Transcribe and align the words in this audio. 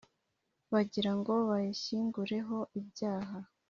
Bagira 0.73 1.11
ngo 1.19 1.33
bayishyingureho 1.49 2.57
ibyaha, 2.79 3.37